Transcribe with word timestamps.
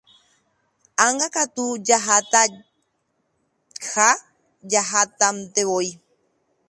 Ág̃akatu 1.05 1.65
jahataha 1.87 4.09
jahatantevoi. 4.71 5.89